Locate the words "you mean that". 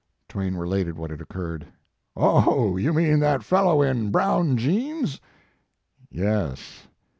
2.75-3.43